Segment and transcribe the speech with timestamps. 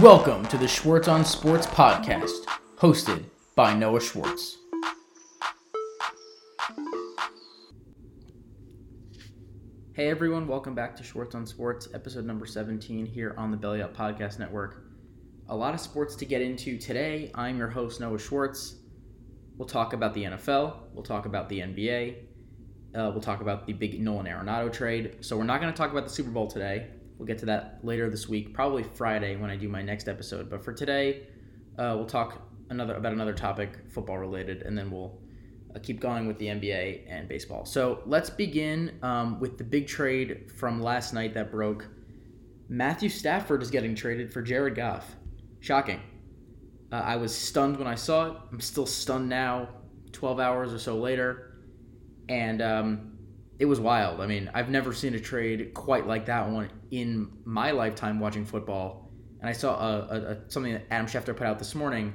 [0.00, 2.46] Welcome to the Schwartz on Sports podcast,
[2.78, 4.56] hosted by Noah Schwartz.
[9.92, 13.82] Hey everyone, welcome back to Schwartz on Sports, episode number 17 here on the Belly
[13.82, 14.82] Up Podcast Network.
[15.50, 17.30] A lot of sports to get into today.
[17.34, 18.76] I'm your host, Noah Schwartz.
[19.58, 22.16] We'll talk about the NFL, we'll talk about the NBA,
[22.94, 25.18] uh, we'll talk about the big Nolan Arenado trade.
[25.20, 26.86] So, we're not going to talk about the Super Bowl today.
[27.22, 30.50] We'll get to that later this week, probably Friday when I do my next episode.
[30.50, 31.28] But for today,
[31.78, 35.20] uh, we'll talk another about another topic, football related, and then we'll
[35.72, 37.64] uh, keep going with the NBA and baseball.
[37.64, 41.86] So let's begin um, with the big trade from last night that broke.
[42.68, 45.14] Matthew Stafford is getting traded for Jared Goff.
[45.60, 46.00] Shocking.
[46.90, 48.36] Uh, I was stunned when I saw it.
[48.50, 49.68] I'm still stunned now,
[50.10, 51.54] 12 hours or so later.
[52.28, 53.12] And um,
[53.60, 54.20] it was wild.
[54.20, 58.44] I mean, I've never seen a trade quite like that one in my lifetime watching
[58.44, 59.10] football.
[59.40, 62.12] And I saw a, a, a, something that Adam Schefter put out this morning.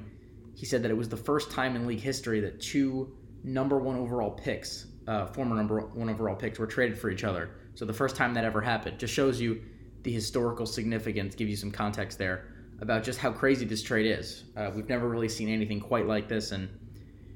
[0.56, 3.98] He said that it was the first time in league history that two number one
[3.98, 7.50] overall picks, uh, former number one overall picks, were traded for each other.
[7.74, 9.62] So the first time that ever happened just shows you
[10.04, 14.46] the historical significance, give you some context there about just how crazy this trade is.
[14.56, 16.70] Uh, we've never really seen anything quite like this, and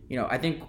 [0.10, 0.62] you know, I think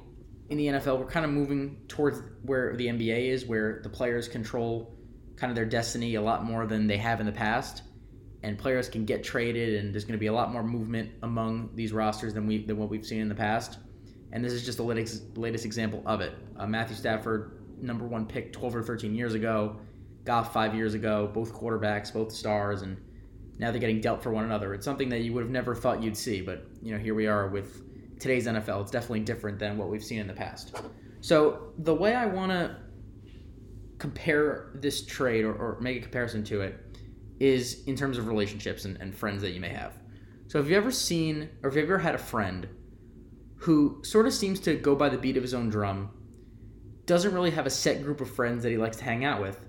[0.49, 4.27] in the NFL we're kind of moving towards where the NBA is, where the players
[4.27, 4.97] control
[5.43, 7.83] kind of their destiny a lot more than they have in the past,
[8.45, 11.69] and players can get traded, and there's going to be a lot more movement among
[11.75, 13.79] these rosters than we than what we've seen in the past.
[14.31, 16.33] And this is just the latest, latest example of it.
[16.57, 19.81] Uh, Matthew Stafford, number one pick 12 or 13 years ago,
[20.25, 22.97] Goff five years ago, both quarterbacks, both stars, and
[23.59, 24.75] now they're getting dealt for one another.
[24.75, 27.27] It's something that you would have never thought you'd see, but you know here we
[27.27, 27.83] are with
[28.21, 28.83] today's NFL.
[28.83, 30.81] It's definitely different than what we've seen in the past.
[31.21, 32.77] So the way I want to
[34.03, 36.75] compare this trade or, or, make a comparison to it
[37.39, 39.93] is in terms of relationships and, and friends that you may have.
[40.49, 42.69] So have you ever seen or have you ever had a friend
[43.59, 46.11] who sort of seems to go by the beat of his own drum,
[47.07, 49.65] doesn't really have a set group of friends that he likes to hang out with,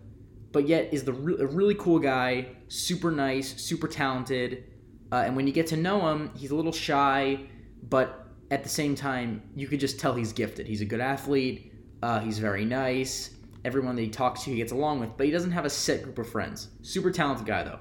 [0.52, 4.64] but yet is the re- a really cool guy, super nice, super talented,
[5.12, 7.40] uh, and when you get to know him, he's a little shy,
[7.88, 10.66] but at the same time, you could just tell he's gifted.
[10.66, 11.72] He's a good athlete.
[12.02, 13.33] Uh, he's very nice.
[13.66, 16.04] Everyone that he talks to, he gets along with, but he doesn't have a set
[16.04, 16.70] group of friends.
[16.82, 17.80] Super talented guy though.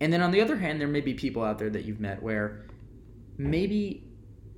[0.00, 2.22] And then on the other hand, there may be people out there that you've met
[2.22, 2.66] where
[3.36, 4.04] maybe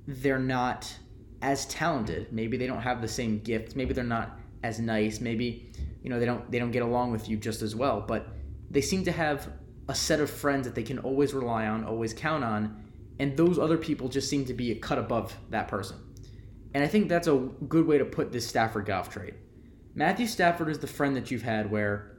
[0.07, 0.93] they're not
[1.41, 2.31] as talented.
[2.31, 3.75] Maybe they don't have the same gifts.
[3.75, 5.19] Maybe they're not as nice.
[5.19, 5.71] Maybe
[6.03, 8.01] you know they don't they don't get along with you just as well.
[8.01, 8.27] But
[8.69, 9.49] they seem to have
[9.87, 12.83] a set of friends that they can always rely on, always count on,
[13.19, 15.97] and those other people just seem to be a cut above that person.
[16.73, 17.35] And I think that's a
[17.67, 19.35] good way to put this Stafford Goff trade.
[19.93, 22.11] Matthew Stafford is the friend that you've had where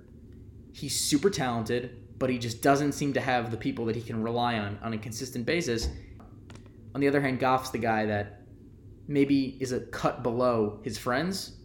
[0.73, 4.23] he's super talented, but he just doesn't seem to have the people that he can
[4.23, 5.89] rely on on a consistent basis.
[6.95, 8.43] On the other hand, Goff's the guy that
[9.09, 11.57] maybe is a cut below his friends,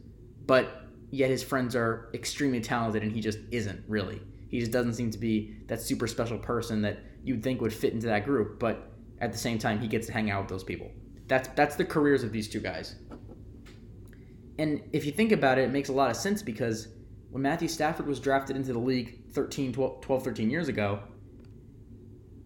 [0.45, 4.21] but yet his friends are extremely talented and he just isn't really.
[4.49, 7.93] He just doesn't seem to be that super special person that you'd think would fit
[7.93, 10.63] into that group, but at the same time he gets to hang out with those
[10.63, 10.89] people.
[11.27, 12.95] That's that's the careers of these two guys.
[14.59, 16.87] And if you think about it, it makes a lot of sense because
[17.29, 20.99] when Matthew Stafford was drafted into the league 13 12, 12 13 years ago,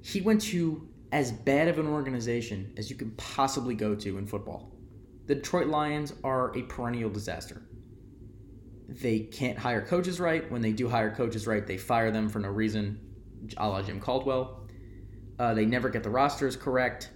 [0.01, 4.25] he went to as bad of an organization as you can possibly go to in
[4.25, 4.71] football.
[5.27, 7.61] The Detroit Lions are a perennial disaster.
[8.87, 10.49] They can't hire coaches right.
[10.51, 12.99] When they do hire coaches right, they fire them for no reason,
[13.57, 14.67] a la Jim Caldwell.
[15.39, 17.09] Uh, they never get the rosters correct.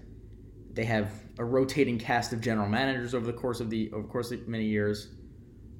[0.71, 4.07] They have a rotating cast of general managers over the course of the over the
[4.07, 5.09] course of many years.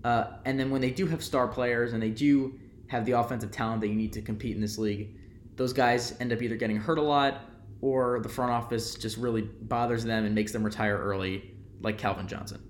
[0.04, 3.52] Uh, and then when they do have star players and they do have the offensive
[3.52, 5.18] talent that you need to compete in this league,
[5.56, 7.50] those guys end up either getting hurt a lot
[7.82, 12.28] or the front office just really bothers them and makes them retire early, like Calvin
[12.28, 12.62] Johnson.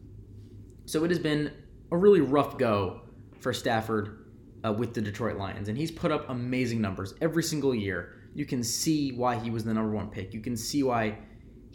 [0.85, 1.51] So it has been
[1.91, 3.01] a really rough go
[3.39, 4.25] for Stafford
[4.65, 8.13] uh, with the Detroit Lions, and he's put up amazing numbers every single year.
[8.33, 10.33] You can see why he was the number one pick.
[10.33, 11.17] You can see why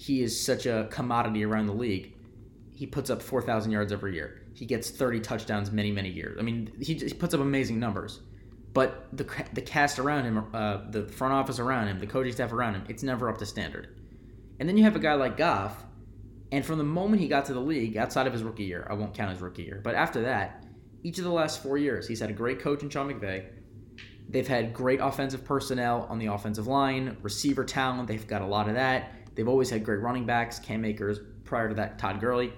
[0.01, 2.15] he is such a commodity around the league.
[2.75, 4.43] He puts up 4,000 yards every year.
[4.55, 6.39] He gets 30 touchdowns many, many years.
[6.39, 8.21] I mean, he, he puts up amazing numbers
[8.73, 12.53] but the the cast around him, uh, the front office around him, the coaching staff
[12.53, 13.89] around him, it's never up to standard.
[14.59, 15.85] And then you have a guy like Goff,
[16.53, 18.95] and from the moment he got to the league, outside of his rookie year, I
[18.95, 20.65] won't count his rookie year, but after that,
[21.03, 23.47] each of the last four years, he's had a great coach in Sean McVay.
[24.29, 28.07] They've had great offensive personnel on the offensive line, receiver talent.
[28.07, 29.13] They've got a lot of that.
[29.41, 31.19] They've always had great running backs, Cam Akers.
[31.45, 32.53] Prior to that, Todd Gurley.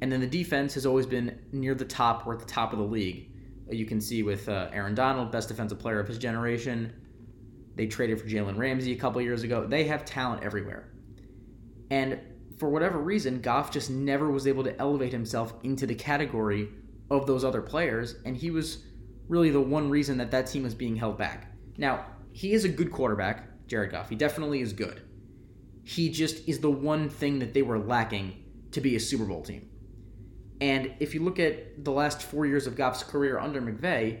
[0.00, 2.78] And then the defense has always been near the top or at the top of
[2.78, 3.32] the league
[3.68, 6.92] you can see with uh, Aaron Donald, best defensive player of his generation.
[7.74, 9.66] They traded for Jalen Ramsey a couple years ago.
[9.66, 10.92] They have talent everywhere.
[11.90, 12.20] And
[12.56, 16.68] for whatever reason, Goff just never was able to elevate himself into the category
[17.10, 18.14] of those other players.
[18.24, 18.84] And he was
[19.26, 21.52] really the one reason that that team was being held back.
[21.78, 24.08] Now, he is a good quarterback, Jared Goff.
[24.08, 25.02] He definitely is good.
[25.84, 28.42] He just is the one thing that they were lacking
[28.72, 29.68] to be a Super Bowl team.
[30.60, 34.20] And if you look at the last four years of Goff's career under McVay,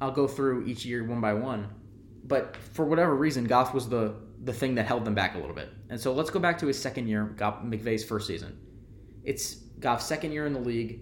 [0.00, 1.68] I'll go through each year one by one.
[2.24, 5.54] But for whatever reason, Goff was the the thing that held them back a little
[5.54, 5.70] bit.
[5.88, 8.58] And so let's go back to his second year, Goff, McVay's first season.
[9.24, 11.00] It's Goff's second year in the league,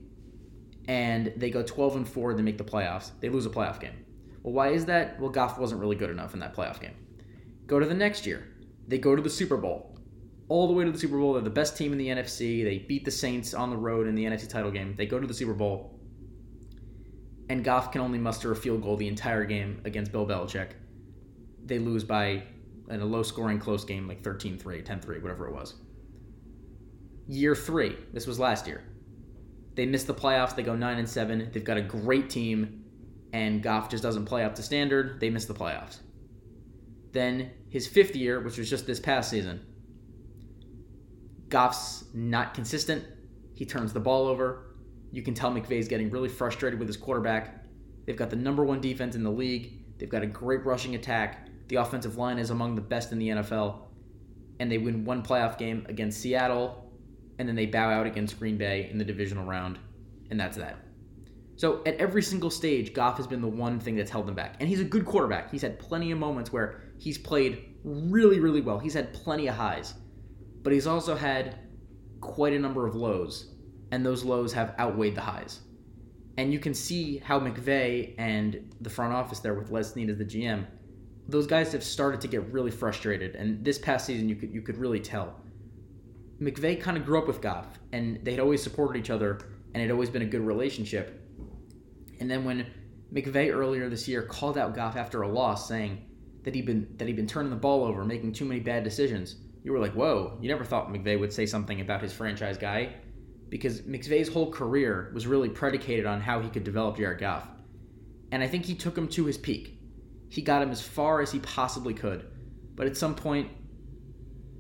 [0.86, 2.34] and they go 12 and 4.
[2.34, 3.10] They make the playoffs.
[3.20, 4.04] They lose a playoff game.
[4.42, 5.18] Well, why is that?
[5.20, 6.94] Well, Goff wasn't really good enough in that playoff game.
[7.66, 8.46] Go to the next year.
[8.86, 9.91] They go to the Super Bowl.
[10.52, 11.32] All the way to the Super Bowl.
[11.32, 12.62] They're the best team in the NFC.
[12.62, 14.94] They beat the Saints on the road in the NFC title game.
[14.98, 15.98] They go to the Super Bowl.
[17.48, 20.72] And Goff can only muster a field goal the entire game against Bill Belichick.
[21.64, 22.42] They lose by
[22.90, 25.76] in a low scoring close game like 13 3, 10 3, whatever it was.
[27.28, 28.84] Year three, this was last year.
[29.74, 30.54] They miss the playoffs.
[30.54, 31.48] They go 9 and 7.
[31.50, 32.84] They've got a great team,
[33.32, 35.18] and Goff just doesn't play up to standard.
[35.18, 36.00] They miss the playoffs.
[37.12, 39.64] Then his fifth year, which was just this past season,
[41.52, 43.04] Goff's not consistent.
[43.54, 44.74] He turns the ball over.
[45.10, 47.66] You can tell McVay's getting really frustrated with his quarterback.
[48.06, 49.98] They've got the number one defense in the league.
[49.98, 51.48] They've got a great rushing attack.
[51.68, 53.82] The offensive line is among the best in the NFL.
[54.60, 56.90] And they win one playoff game against Seattle,
[57.38, 59.78] and then they bow out against Green Bay in the divisional round,
[60.30, 60.78] and that's that.
[61.56, 64.56] So at every single stage, Goff has been the one thing that's held them back.
[64.58, 65.50] And he's a good quarterback.
[65.50, 68.78] He's had plenty of moments where he's played really, really well.
[68.78, 69.92] He's had plenty of highs.
[70.62, 71.58] But he's also had
[72.20, 73.54] quite a number of lows,
[73.90, 75.60] and those lows have outweighed the highs.
[76.38, 80.18] And you can see how McVay and the front office there with Les Snead as
[80.18, 80.66] the GM
[81.28, 84.62] those guys have started to get really frustrated, and this past season you could you
[84.62, 85.40] could really tell.
[86.40, 89.38] McVay kind of grew up with Goff, and they had always supported each other,
[89.72, 91.20] and it had always been a good relationship.
[92.18, 92.66] And then when
[93.12, 96.04] McVay earlier this year called out Goff after a loss, saying
[96.42, 99.36] that he'd been that he'd been turning the ball over, making too many bad decisions,
[99.62, 102.94] you were like, "Whoa!" You never thought McVay would say something about his franchise guy,
[103.48, 107.46] because McVay's whole career was really predicated on how he could develop Jared Goff,
[108.30, 109.78] and I think he took him to his peak
[110.32, 112.24] he got him as far as he possibly could.
[112.74, 113.50] But at some point,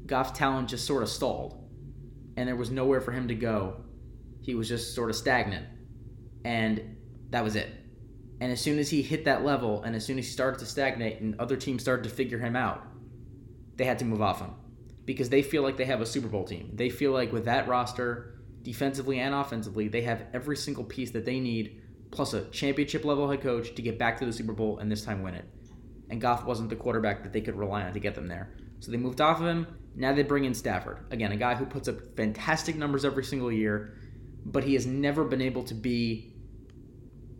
[0.04, 1.66] Goff's talent just sort of stalled,
[2.36, 3.82] and there was nowhere for him to go.
[4.42, 5.64] He was just sort of stagnant,
[6.44, 6.98] and
[7.30, 7.70] that was it.
[8.42, 10.66] And as soon as he hit that level, and as soon as he started to
[10.66, 12.86] stagnate, and other teams started to figure him out,
[13.76, 14.50] they had to move off him
[15.04, 16.70] because they feel like they have a Super Bowl team.
[16.74, 21.24] They feel like with that roster, defensively and offensively, they have every single piece that
[21.24, 24.78] they need, plus a championship level head coach to get back to the Super Bowl
[24.78, 25.44] and this time win it
[26.12, 28.50] and Goff wasn't the quarterback that they could rely on to get them there.
[28.80, 29.66] So they moved off of him.
[29.96, 31.06] Now they bring in Stafford.
[31.10, 33.94] Again, a guy who puts up fantastic numbers every single year,
[34.44, 36.34] but he has never been able to be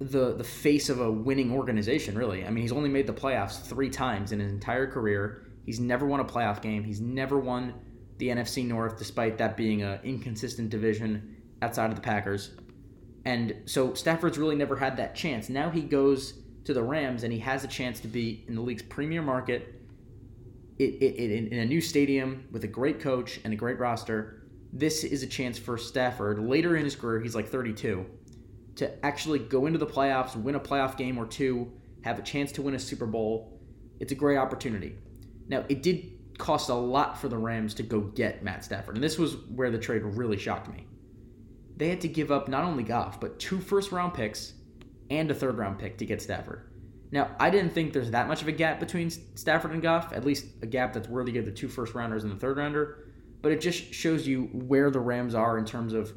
[0.01, 2.47] the the face of a winning organization, really.
[2.47, 5.47] I mean, he's only made the playoffs 3 times in his entire career.
[5.65, 6.85] He's never won a playoff game.
[6.85, 7.75] He's never won
[8.19, 12.51] the NFC North despite that being an inconsistent division outside of the Packers.
[13.25, 15.49] And so Stafford's really never had that chance.
[15.49, 16.35] Now he goes
[16.65, 19.81] to the Rams, and he has a chance to be in the league's premier market,
[20.79, 24.45] it, it, it, in a new stadium with a great coach and a great roster.
[24.73, 27.21] This is a chance for Stafford later in his career.
[27.21, 28.07] He's like 32
[28.77, 31.71] to actually go into the playoffs, win a playoff game or two,
[32.03, 33.61] have a chance to win a Super Bowl.
[34.01, 34.97] It's a great opportunity.
[35.49, 39.05] Now, it did cost a lot for the Rams to go get Matt Stafford, and
[39.05, 40.87] this was where the trade really shocked me.
[41.77, 44.55] They had to give up not only Goff, but two first round picks
[45.11, 46.69] and a third round pick to get Stafford.
[47.11, 50.25] Now, I didn't think there's that much of a gap between Stafford and Goff, at
[50.25, 53.05] least a gap that's worthy of the two first rounders and the third rounder,
[53.43, 56.13] but it just shows you where the Rams are in terms of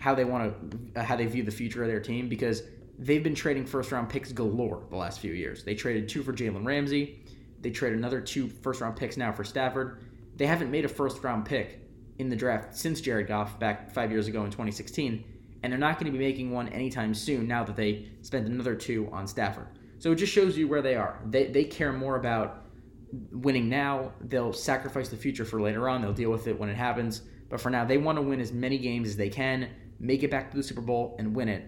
[0.00, 2.62] how they want to uh, how they view the future of their team because
[2.98, 5.62] they've been trading first round picks galore the last few years.
[5.62, 7.22] They traded two for Jalen Ramsey,
[7.60, 10.04] they trade another two first round picks now for Stafford.
[10.36, 11.80] They haven't made a first round pick
[12.18, 15.24] in the draft since Jared Goff back 5 years ago in 2016
[15.62, 18.74] and they're not going to be making one anytime soon now that they spent another
[18.74, 19.66] two on Stafford.
[19.98, 21.20] So it just shows you where they are.
[21.26, 22.64] They, they care more about
[23.32, 24.12] winning now.
[24.22, 26.00] They'll sacrifice the future for later on.
[26.00, 27.22] They'll deal with it when it happens.
[27.50, 30.30] But for now, they want to win as many games as they can, make it
[30.30, 31.64] back to the Super Bowl, and win it.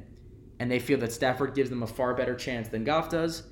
[0.61, 3.43] And they feel that Stafford gives them a far better chance than Goff does,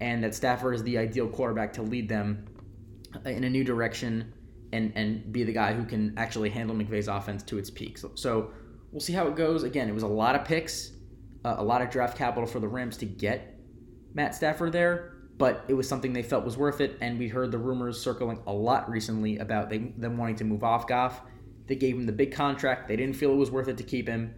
[0.00, 2.46] and that Stafford is the ideal quarterback to lead them
[3.24, 4.32] in a new direction
[4.72, 7.96] and, and be the guy who can actually handle McVay's offense to its peak.
[7.96, 8.50] So, so
[8.92, 9.62] we'll see how it goes.
[9.62, 10.92] Again, it was a lot of picks,
[11.44, 13.58] uh, a lot of draft capital for the Rams to get
[14.12, 15.12] Matt Stafford there.
[15.38, 16.96] but it was something they felt was worth it.
[17.00, 20.64] And we heard the rumors circling a lot recently about they, them wanting to move
[20.64, 21.22] off Goff.
[21.66, 22.88] They gave him the big contract.
[22.88, 24.34] They didn't feel it was worth it to keep him.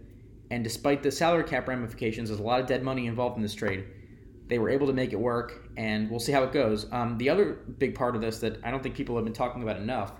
[0.51, 3.53] And despite the salary cap ramifications, there's a lot of dead money involved in this
[3.53, 3.85] trade.
[4.49, 6.91] They were able to make it work, and we'll see how it goes.
[6.91, 9.61] Um, the other big part of this that I don't think people have been talking
[9.61, 10.13] about enough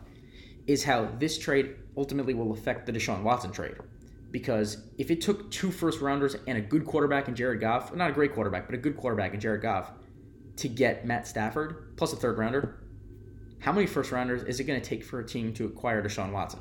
[0.68, 3.76] is how this trade ultimately will affect the Deshaun Watson trade.
[4.30, 8.12] Because if it took two first rounders and a good quarterback in Jared Goff, not
[8.12, 9.92] a great quarterback, but a good quarterback in Jared Goff,
[10.58, 12.84] to get Matt Stafford plus a third rounder,
[13.60, 16.32] how many first rounders is it going to take for a team to acquire Deshaun
[16.32, 16.60] Watson?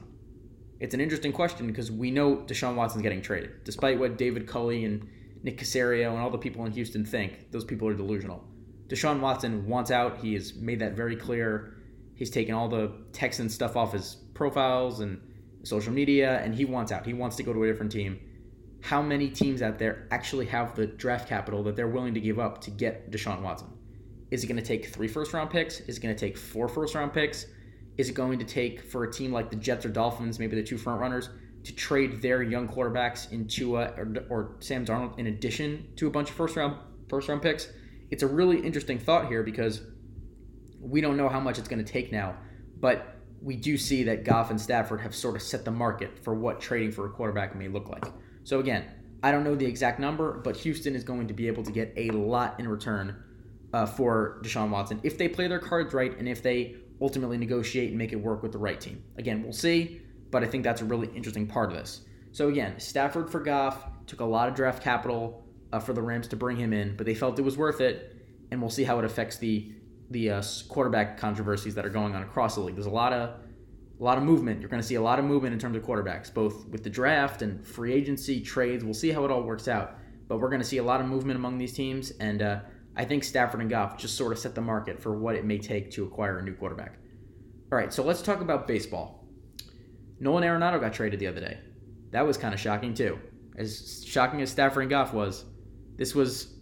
[0.80, 4.84] It's an interesting question because we know Deshaun Watson's getting traded, despite what David Culley
[4.84, 5.06] and
[5.42, 7.50] Nick Caserio and all the people in Houston think.
[7.50, 8.44] Those people are delusional.
[8.88, 10.18] Deshaun Watson wants out.
[10.18, 11.74] He has made that very clear.
[12.14, 15.20] He's taken all the Texan stuff off his profiles and
[15.62, 17.06] social media, and he wants out.
[17.06, 18.18] He wants to go to a different team.
[18.80, 22.38] How many teams out there actually have the draft capital that they're willing to give
[22.38, 23.68] up to get Deshaun Watson?
[24.30, 25.80] Is it going to take three first round picks?
[25.80, 27.46] Is it going to take four first round picks?
[27.96, 30.62] Is it going to take for a team like the Jets or Dolphins, maybe the
[30.62, 31.30] two front runners,
[31.68, 36.10] to trade their young quarterbacks into a, or, or Sam Darnold in addition to a
[36.10, 36.76] bunch of first round
[37.10, 37.68] first round picks?
[38.10, 39.82] It's a really interesting thought here because
[40.80, 42.36] we don't know how much it's going to take now,
[42.80, 46.34] but we do see that Goff and Stafford have sort of set the market for
[46.34, 48.06] what trading for a quarterback may look like.
[48.44, 48.86] So again,
[49.22, 51.92] I don't know the exact number, but Houston is going to be able to get
[51.96, 53.22] a lot in return
[53.74, 57.90] uh, for Deshaun Watson if they play their cards right and if they ultimately negotiate
[57.90, 59.04] and make it work with the right team.
[59.18, 62.02] Again, we'll see, but I think that's a really interesting part of this.
[62.32, 66.28] So again, Stafford for Goff took a lot of draft capital uh, for the Rams
[66.28, 68.16] to bring him in, but they felt it was worth it,
[68.50, 69.72] and we'll see how it affects the
[70.10, 72.74] the uh, quarterback controversies that are going on across the league.
[72.74, 73.30] There's a lot of
[74.00, 74.60] a lot of movement.
[74.60, 76.90] You're going to see a lot of movement in terms of quarterbacks, both with the
[76.90, 78.84] draft and free agency trades.
[78.84, 81.06] We'll see how it all works out, but we're going to see a lot of
[81.06, 82.60] movement among these teams, and uh,
[82.96, 85.58] I think Stafford and Goff just sort of set the market for what it may
[85.58, 86.98] take to acquire a new quarterback.
[87.70, 89.17] All right, so let's talk about baseball.
[90.20, 91.58] Nolan Arenado got traded the other day.
[92.10, 93.18] That was kind of shocking too.
[93.56, 95.44] As shocking as Stafford and Goff was,
[95.96, 96.54] this was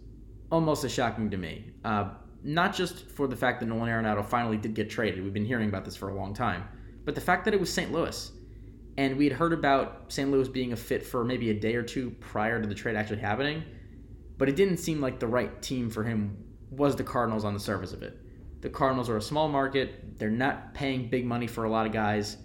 [0.51, 1.71] almost as shocking to me.
[1.83, 2.09] Uh,
[2.43, 5.23] not just for the fact that Nolan Arenado finally did get traded.
[5.23, 6.63] We've been hearing about this for a long time,
[7.05, 7.91] but the fact that it was St.
[7.91, 8.31] Louis.
[8.97, 10.31] And we had heard about St.
[10.31, 13.19] Louis being a fit for maybe a day or two prior to the trade actually
[13.19, 13.63] happening
[14.37, 16.37] but it didn't seem like the right team for him
[16.69, 18.19] was the Cardinals on the surface of it.
[18.61, 21.91] The Cardinals are a small market, they're not paying big money for a lot of
[21.91, 22.37] guys,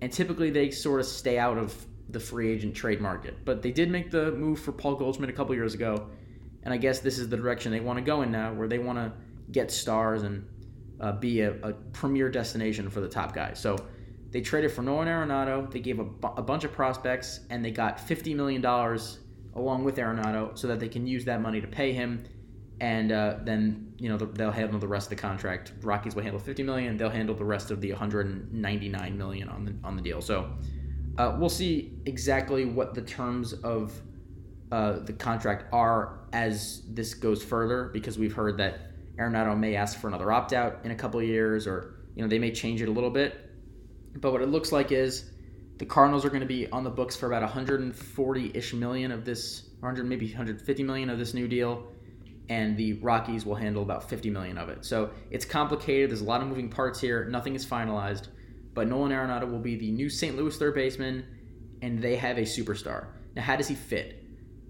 [0.00, 1.74] and typically they sort of stay out of
[2.08, 3.44] the free agent trade market.
[3.44, 6.08] But they did make the move for Paul Goldschmidt a couple years ago,
[6.62, 8.78] and I guess this is the direction they want to go in now, where they
[8.78, 9.12] want to
[9.50, 10.46] get stars and
[11.00, 13.58] uh, be a, a, premier destination for the top guys.
[13.58, 13.76] So
[14.30, 17.70] they traded for Nolan Arenado, they gave a, bu- a bunch of prospects, and they
[17.70, 18.64] got $50 million
[19.54, 22.24] along with Arenado so that they can use that money to pay him.
[22.80, 25.72] And uh, then you know they'll handle the rest of the contract.
[25.82, 26.96] Rockies will handle 50 million.
[26.96, 30.22] They'll handle the rest of the 199 million on the on the deal.
[30.22, 30.50] So
[31.18, 34.00] uh, we'll see exactly what the terms of
[34.72, 39.98] uh, the contract are as this goes further, because we've heard that Arenado may ask
[39.98, 42.88] for another opt out in a couple years, or you know they may change it
[42.88, 43.50] a little bit.
[44.16, 45.30] But what it looks like is
[45.78, 49.70] the Cardinals are going to be on the books for about 140-ish million of this,
[49.80, 51.88] 100 maybe 150 million of this new deal,
[52.50, 54.84] and the Rockies will handle about 50 million of it.
[54.84, 56.10] So it's complicated.
[56.10, 57.24] There's a lot of moving parts here.
[57.26, 58.26] Nothing is finalized,
[58.74, 60.36] but Nolan Arenado will be the new St.
[60.36, 61.24] Louis third baseman,
[61.80, 63.06] and they have a superstar.
[63.36, 64.24] Now, how does he fit?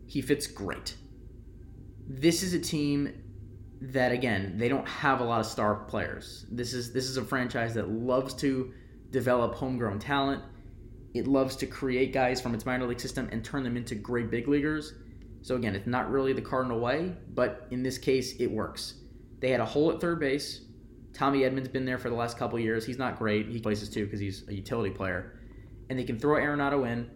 [0.07, 0.95] He fits great.
[2.07, 3.15] This is a team
[3.83, 6.45] that again they don't have a lot of star players.
[6.51, 8.75] This is this is a franchise that loves to
[9.11, 10.43] develop homegrown talent
[11.15, 14.31] it loves to create guys from its minor league system and turn them into great
[14.31, 14.95] big leaguers.
[15.43, 18.95] So again, it's not really the Cardinal way, but in this case, it works.
[19.41, 20.63] They had a hole at third base.
[21.13, 22.85] Tommy Edman's been there for the last couple years.
[22.85, 23.49] He's not great.
[23.49, 25.41] He places too because he's a utility player.
[25.89, 27.11] And they can throw Arenado in.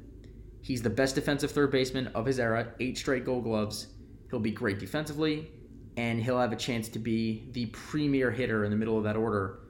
[0.63, 3.89] He's the best defensive third baseman of his era, eight straight gold gloves.
[4.31, 5.51] He'll be great defensively,
[5.97, 9.17] and he'll have a chance to be the premier hitter in the middle of that
[9.17, 9.61] order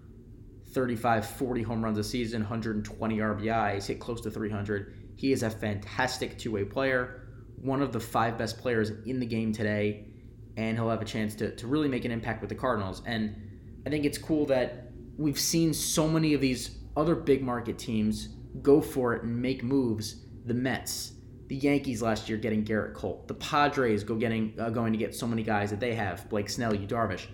[0.74, 4.94] 35, 40 home runs a season, 120 RBIs, hit close to 300.
[5.16, 7.23] He is a fantastic two way player,
[7.64, 10.06] one of the five best players in the game today,
[10.56, 13.02] and he'll have a chance to, to really make an impact with the Cardinals.
[13.06, 13.34] And
[13.86, 18.28] I think it's cool that we've seen so many of these other big market teams
[18.62, 20.26] go for it and make moves.
[20.46, 21.12] The Mets,
[21.46, 25.14] the Yankees last year getting Gerrit Cole, the Padres go getting uh, going to get
[25.14, 27.26] so many guys that they have, Blake Snell, Yu Darvish.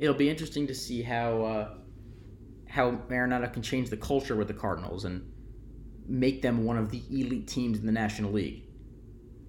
[0.00, 1.42] It'll be interesting to see how.
[1.42, 1.74] Uh,
[2.74, 5.22] how Arenado can change the culture with the Cardinals and
[6.08, 8.63] make them one of the elite teams in the National League.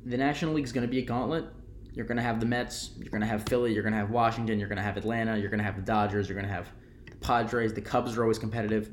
[0.06, 1.46] The National League is going to be a gauntlet.
[1.94, 4.12] You're going to have the Mets, you're going to have Philly, you're going to have
[4.12, 6.54] Washington, you're going to have Atlanta, you're going to have the Dodgers, you're going to
[6.54, 6.70] have
[7.10, 8.92] the Padres, the Cubs are always competitive.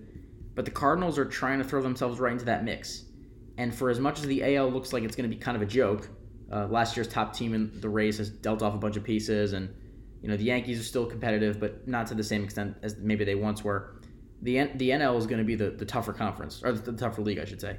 [0.55, 3.05] But the Cardinals are trying to throw themselves right into that mix.
[3.59, 5.63] And for as much as the AL looks like it's going to be kind of
[5.63, 6.09] a joke,
[6.53, 9.53] uh, last year's top team in the race has dealt off a bunch of pieces,
[9.53, 9.75] and
[10.23, 13.25] you know the Yankees are still competitive, but not to the same extent as maybe
[13.25, 13.97] they once were.
[14.43, 17.39] The the NL is going to be the, the tougher conference, or the tougher league,
[17.39, 17.79] I should say.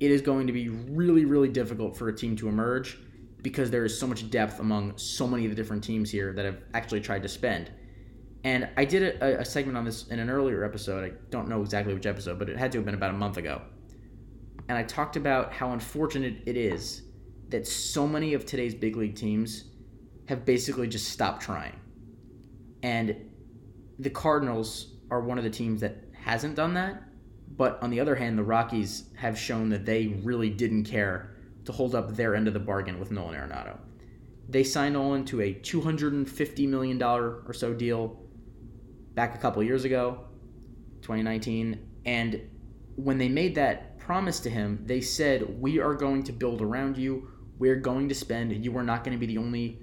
[0.00, 2.98] It is going to be really, really difficult for a team to emerge
[3.42, 6.44] because there is so much depth among so many of the different teams here that
[6.44, 7.70] have actually tried to spend.
[8.44, 11.04] And I did a, a segment on this in an earlier episode.
[11.04, 13.36] I don't know exactly which episode, but it had to have been about a month
[13.36, 13.62] ago.
[14.68, 17.02] And I talked about how unfortunate it is
[17.48, 19.64] that so many of today's big league teams
[20.28, 21.78] have basically just stopped trying.
[22.82, 23.16] And
[23.98, 27.02] the Cardinals are one of the teams that hasn't done that.
[27.56, 31.72] But on the other hand, the Rockies have shown that they really didn't care to
[31.72, 33.78] hold up their end of the bargain with Nolan Arenado.
[34.48, 38.22] They signed Nolan to a $250 million or so deal
[39.14, 40.24] back a couple years ago,
[41.02, 41.78] 2019.
[42.06, 42.40] And
[42.96, 46.96] when they made that promise to him, they said, We are going to build around
[46.96, 47.28] you.
[47.58, 48.64] We're going to spend.
[48.64, 49.80] You are not going to be the only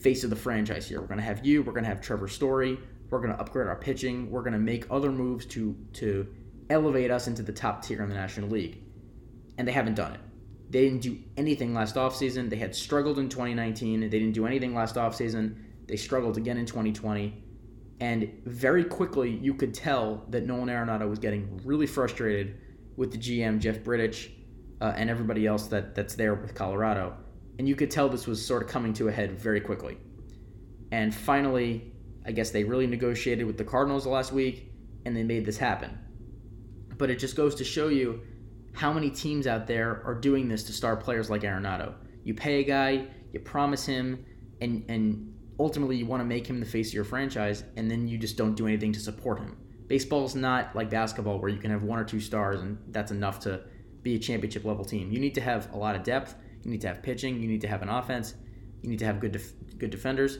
[0.00, 1.00] face of the franchise here.
[1.00, 1.62] We're going to have you.
[1.62, 2.78] We're going to have Trevor Story.
[3.10, 4.30] We're going to upgrade our pitching.
[4.30, 6.26] We're going to make other moves to to
[6.70, 8.82] elevate us into the top tier in the National League.
[9.56, 10.20] And they haven't done it.
[10.70, 12.50] They didn't do anything last offseason.
[12.50, 14.00] They had struggled in 2019.
[14.00, 15.56] They didn't do anything last offseason.
[15.86, 17.42] They struggled again in 2020.
[18.00, 22.60] And very quickly, you could tell that Nolan Arenado was getting really frustrated
[22.96, 24.30] with the GM, Jeff Bridich,
[24.80, 27.16] uh, and everybody else that, that's there with Colorado.
[27.58, 29.98] And you could tell this was sort of coming to a head very quickly.
[30.92, 31.92] And finally,
[32.24, 34.72] I guess they really negotiated with the Cardinals last week
[35.04, 35.98] and they made this happen.
[36.98, 38.20] But it just goes to show you
[38.72, 41.94] how many teams out there are doing this to star players like Arenado.
[42.24, 44.24] You pay a guy, you promise him,
[44.60, 48.06] and, and ultimately you want to make him the face of your franchise, and then
[48.06, 49.56] you just don't do anything to support him.
[49.88, 53.10] Baseball is not like basketball where you can have one or two stars and that's
[53.10, 53.62] enough to
[54.02, 55.10] be a championship level team.
[55.10, 56.34] You need to have a lot of depth.
[56.62, 57.40] You need to have pitching.
[57.40, 58.34] You need to have an offense.
[58.82, 60.38] You need to have good def- good defenders.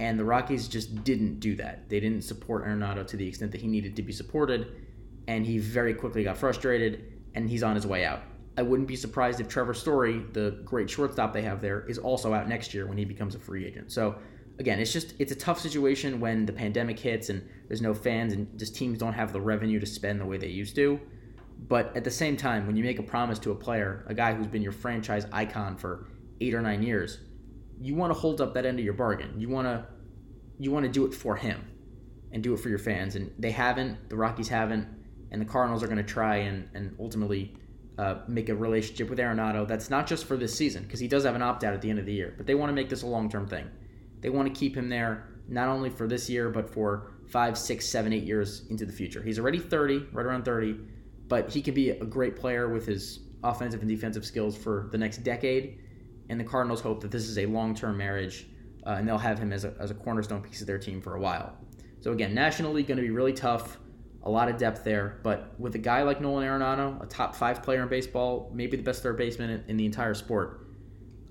[0.00, 1.88] And the Rockies just didn't do that.
[1.88, 4.87] They didn't support Arenado to the extent that he needed to be supported,
[5.28, 8.22] and he very quickly got frustrated, and he's on his way out.
[8.56, 12.34] I wouldn't be surprised if Trevor Story, the great shortstop they have there, is also
[12.34, 13.92] out next year when he becomes a free agent.
[13.92, 14.16] So
[14.58, 18.32] again, it's just it's a tough situation when the pandemic hits and there's no fans
[18.32, 20.98] and just teams don't have the revenue to spend the way they used to.
[21.68, 24.32] But at the same time, when you make a promise to a player, a guy
[24.32, 26.08] who's been your franchise icon for
[26.40, 27.18] eight or nine years,
[27.80, 29.38] you want to hold up that end of your bargain.
[29.38, 29.86] You want to
[30.58, 31.64] you want to do it for him
[32.32, 33.14] and do it for your fans.
[33.14, 34.08] And they haven't.
[34.08, 34.88] The Rockies haven't.
[35.30, 37.54] And the Cardinals are going to try and and ultimately
[37.98, 41.24] uh, make a relationship with Arenado that's not just for this season because he does
[41.24, 42.34] have an opt out at the end of the year.
[42.36, 43.68] But they want to make this a long term thing.
[44.20, 47.86] They want to keep him there not only for this year but for five, six,
[47.86, 49.22] seven, eight years into the future.
[49.22, 50.78] He's already 30, right around 30
[51.28, 54.98] but he can be a great player with his offensive and defensive skills for the
[54.98, 55.78] next decade.
[56.30, 58.46] And the Cardinals hope that this is a long term marriage
[58.86, 61.14] uh, and they'll have him as a, as a cornerstone piece of their team for
[61.14, 61.56] a while.
[62.00, 63.78] So, again, National League going to be really tough,
[64.22, 65.20] a lot of depth there.
[65.22, 68.82] But with a guy like Nolan Arenado, a top five player in baseball, maybe the
[68.82, 70.66] best third baseman in, in the entire sport,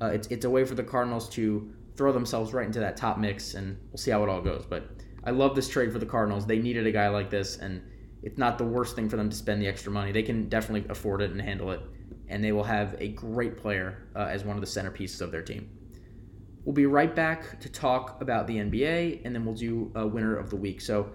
[0.02, 3.18] uh, it's, it's a way for the Cardinals to throw themselves right into that top
[3.18, 4.66] mix, and we'll see how it all goes.
[4.68, 4.90] But
[5.24, 6.46] I love this trade for the Cardinals.
[6.46, 7.82] They needed a guy like this, and
[8.24, 10.12] it's not the worst thing for them to spend the extra money.
[10.12, 11.82] They can definitely afford it and handle it,
[12.30, 15.42] and they will have a great player uh, as one of the centerpieces of their
[15.42, 15.70] team.
[16.64, 20.38] We'll be right back to talk about the NBA, and then we'll do a winner
[20.38, 20.82] of the week.
[20.82, 21.10] So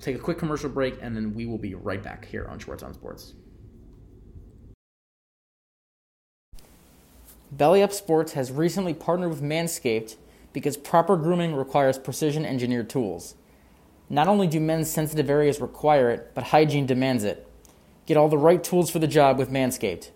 [0.00, 2.82] take a quick commercial break, and then we will be right back here on Schwartz
[2.82, 3.34] on Sports.
[7.50, 10.16] Belly Up Sports has recently partnered with Manscaped
[10.52, 13.34] because proper grooming requires precision engineered tools.
[14.10, 17.46] Not only do men's sensitive areas require it, but hygiene demands it.
[18.06, 20.10] Get all the right tools for the job with Manscaped.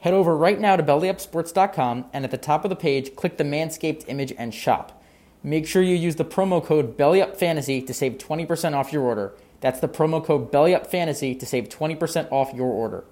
[0.00, 3.44] Head over right now to bellyupsports.com and at the top of the page, click the
[3.44, 4.95] Manscaped image and shop.
[5.46, 9.32] Make sure you use the promo code BELLYUPFANTASY to save 20% off your order.
[9.60, 13.04] That's the promo code BELLYUPFANTASY to save 20% off your order.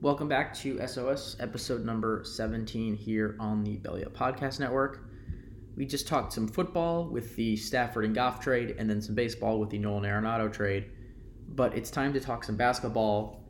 [0.00, 5.04] Welcome back to SOS, episode number 17 here on the Belly Up Podcast Network.
[5.76, 9.60] We just talked some football with the Stafford and Goff trade, and then some baseball
[9.60, 10.90] with the Nolan Arenado trade.
[11.50, 13.44] But it's time to talk some basketball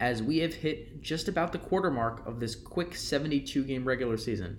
[0.00, 4.16] as we have hit just about the quarter mark of this quick 72 game regular
[4.16, 4.56] season.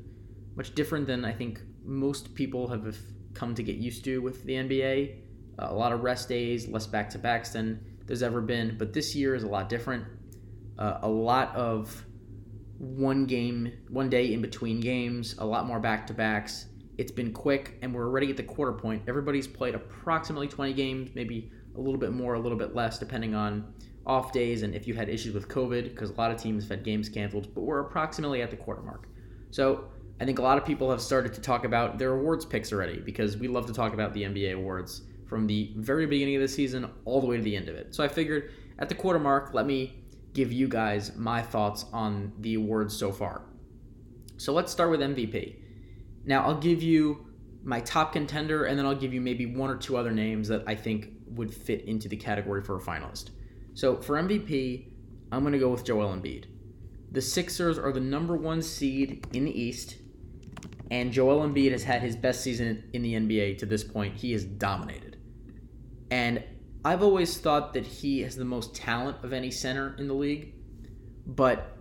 [0.56, 2.96] Much different than I think most people have
[3.34, 5.18] come to get used to with the NBA.
[5.60, 8.94] Uh, a lot of rest days, less back to backs than there's ever been, but
[8.94, 10.06] this year is a lot different.
[10.78, 12.06] Uh, a lot of
[12.78, 16.68] one game, one day in between games, a lot more back to backs.
[16.98, 19.04] It's been quick, and we're already at the quarter point.
[19.08, 23.36] Everybody's played approximately 20 games, maybe a little bit more, a little bit less, depending
[23.36, 23.74] on
[24.06, 26.78] off days and if you had issues with COVID, because a lot of teams have
[26.78, 29.08] had games canceled, but we're approximately at the quarter mark.
[29.52, 29.86] So
[30.20, 33.00] I think a lot of people have started to talk about their awards picks already,
[33.00, 36.48] because we love to talk about the NBA awards from the very beginning of the
[36.48, 37.94] season all the way to the end of it.
[37.94, 42.32] So I figured at the quarter mark, let me give you guys my thoughts on
[42.40, 43.44] the awards so far.
[44.38, 45.58] So let's start with MVP.
[46.26, 47.28] Now, I'll give you
[47.64, 50.64] my top contender, and then I'll give you maybe one or two other names that
[50.68, 53.32] I think would fit into the category for a finalist.
[53.74, 54.92] So for MVP,
[55.32, 56.46] I'm going to go with Joel Embiid.
[57.12, 59.98] The Sixers are the number one seed in the East,
[60.92, 64.16] and Joel Embiid has had his best season in the NBA to this point.
[64.16, 65.18] He has dominated.
[66.12, 66.44] And
[66.84, 70.54] I've always thought that he has the most talent of any center in the league,
[71.26, 71.78] but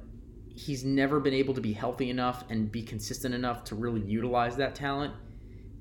[0.48, 4.56] he's never been able to be healthy enough and be consistent enough to really utilize
[4.56, 5.12] that talent.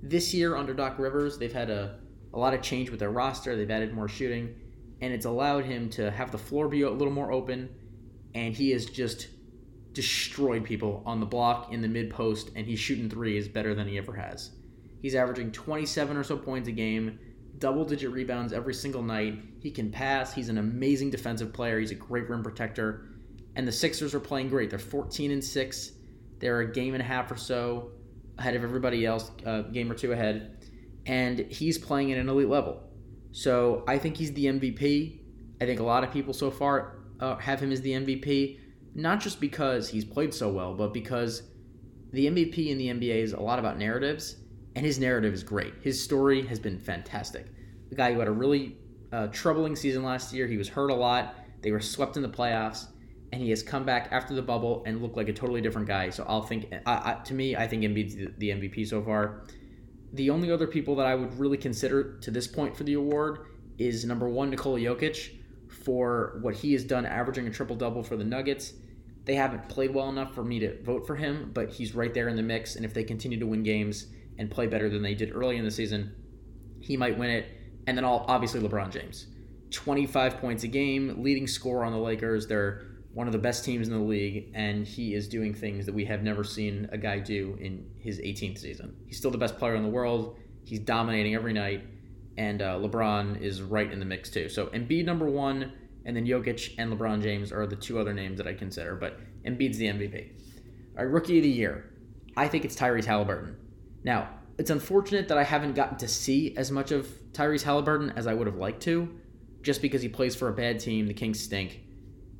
[0.02, 2.00] This year under Doc Rivers, they've had a,
[2.34, 3.56] a lot of change with their roster.
[3.56, 4.56] They've added more shooting,
[5.00, 7.70] and it's allowed him to have the floor be a little more open,
[8.36, 9.28] and he is just
[9.94, 13.88] destroyed people on the block in the mid post, and he's shooting threes better than
[13.88, 14.52] he ever has.
[15.02, 17.20] He's averaging 27 or so points a game
[17.64, 19.40] double digit rebounds every single night.
[19.62, 20.34] He can pass.
[20.34, 21.80] He's an amazing defensive player.
[21.80, 23.06] He's a great rim protector.
[23.56, 24.70] And the Sixers are playing great.
[24.70, 25.92] They're 14 and 6.
[26.40, 27.92] They're a game and a half or so
[28.38, 30.58] ahead of everybody else, a game or two ahead.
[31.06, 32.82] And he's playing at an elite level.
[33.32, 35.20] So I think he's the MVP.
[35.62, 38.60] I think a lot of people so far uh, have him as the MVP,
[38.96, 41.44] not just because he's played so well, but because
[42.12, 44.38] the MVP in the NBA is a lot about narratives
[44.76, 45.74] and his narrative is great.
[45.82, 47.48] His story has been fantastic.
[47.90, 48.78] The guy who had a really
[49.12, 51.36] uh, troubling season last year, he was hurt a lot.
[51.62, 52.88] They were swept in the playoffs,
[53.32, 56.10] and he has come back after the bubble and looked like a totally different guy.
[56.10, 59.44] So I'll think, I, I, to me, I think Embiid's the, the MVP so far.
[60.14, 63.48] The only other people that I would really consider to this point for the award
[63.78, 65.38] is number one, Nikola Jokic,
[65.70, 68.74] for what he has done, averaging a triple double for the Nuggets.
[69.26, 72.28] They haven't played well enough for me to vote for him, but he's right there
[72.28, 72.76] in the mix.
[72.76, 74.08] And if they continue to win games,
[74.38, 76.14] and play better than they did early in the season,
[76.80, 77.46] he might win it.
[77.88, 79.28] And then all, obviously LeBron James.
[79.72, 82.48] 25 points a game, leading scorer on the Lakers.
[82.48, 85.94] They're one of the best teams in the league, and he is doing things that
[85.94, 88.96] we have never seen a guy do in his 18th season.
[89.06, 90.38] He's still the best player in the world.
[90.64, 91.86] He's dominating every night,
[92.38, 94.50] and uh, LeBron is right in the mix too.
[94.50, 95.74] So Embiid number one,
[96.06, 98.96] and then Jokic and LeBron James are the two other names that I consider.
[98.96, 100.32] But Embiid's the MVP.
[100.98, 101.92] All right, rookie of the year.
[102.36, 103.56] I think it's Tyrese Halliburton.
[104.04, 108.28] Now, it's unfortunate that I haven't gotten to see as much of Tyrese Halliburton as
[108.28, 109.10] I would have liked to,
[109.62, 111.08] just because he plays for a bad team.
[111.08, 111.82] The Kings stink,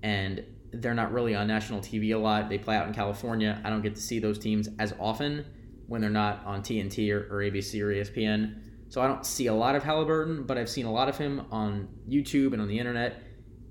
[0.04, 2.50] and they're not really on national TV a lot.
[2.50, 3.62] They play out in California.
[3.64, 5.46] I don't get to see those teams as often
[5.88, 8.60] when they're not on TNT or, or ABC or ESPN.
[8.90, 11.48] So I don't see a lot of Halliburton, but I've seen a lot of him
[11.52, 13.22] on YouTube and on the internet,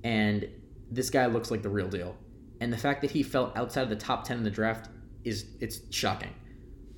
[0.05, 0.49] and
[0.91, 2.17] this guy looks like the real deal.
[2.61, 4.89] And the fact that he fell outside of the top 10 in the draft
[5.25, 6.31] is it's shocking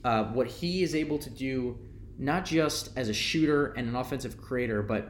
[0.05, 1.79] uh, what he is able to do,
[2.19, 5.09] not just as a shooter and an offensive creator, but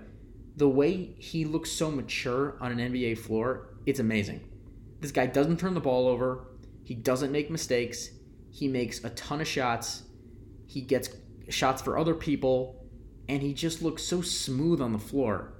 [0.57, 4.48] the way he looks so mature on an NBA floor, it's amazing.
[5.00, 6.46] This guy doesn't turn the ball over.
[6.85, 8.11] He doesn't make mistakes.
[8.50, 10.04] He makes a ton of shots.
[10.66, 11.11] He gets
[11.48, 12.87] shots for other people,
[13.28, 15.54] and he just looks so smooth on the floor.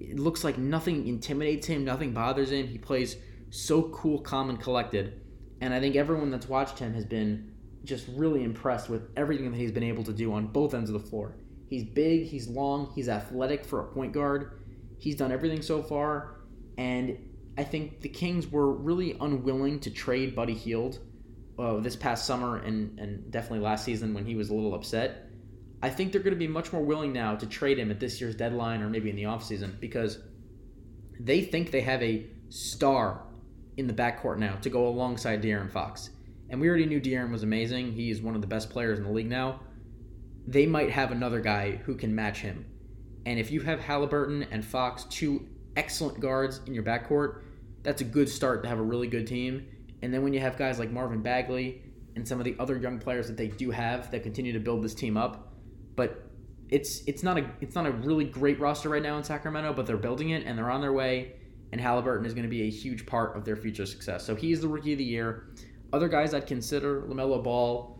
[0.00, 2.66] It looks like nothing intimidates him, nothing bothers him.
[2.66, 3.16] He plays
[3.50, 5.20] so cool, calm, and collected.
[5.60, 7.52] And I think everyone that's watched him has been
[7.84, 11.00] just really impressed with everything that he's been able to do on both ends of
[11.00, 11.36] the floor.
[11.68, 14.60] He's big, he's long, he's athletic for a point guard.
[14.98, 16.40] He's done everything so far,
[16.76, 17.16] and
[17.56, 20.98] I think the Kings were really unwilling to trade Buddy Hield
[21.58, 25.29] uh, this past summer and, and definitely last season when he was a little upset.
[25.82, 28.20] I think they're going to be much more willing now to trade him at this
[28.20, 30.18] year's deadline or maybe in the offseason because
[31.18, 33.22] they think they have a star
[33.76, 36.10] in the backcourt now to go alongside De'Aaron Fox
[36.50, 37.92] and we already knew De'Aaron was amazing.
[37.92, 39.60] He is one of the best players in the league now.
[40.46, 42.66] They might have another guy who can match him.
[43.24, 47.42] And if you have Halliburton and Fox, two excellent guards in your backcourt,
[47.82, 49.66] that's a good start to have a really good team.
[50.02, 51.82] And then when you have guys like Marvin Bagley
[52.16, 54.82] and some of the other young players that they do have that continue to build
[54.82, 55.52] this team up,
[55.96, 56.30] but
[56.68, 59.86] it's it's not a it's not a really great roster right now in Sacramento, but
[59.86, 61.32] they're building it and they're on their way.
[61.72, 64.24] And Halliburton is going to be a huge part of their future success.
[64.24, 65.46] So he's the rookie of the year.
[65.92, 67.96] Other guys I'd consider LaMelo Ball.